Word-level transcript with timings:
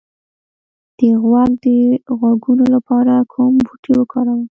د 0.97 0.99
غوږ 1.23 1.51
د 1.63 1.67
غږونو 2.19 2.65
لپاره 2.75 3.13
کوم 3.33 3.53
بوټی 3.65 3.91
وکاروم؟ 3.95 4.41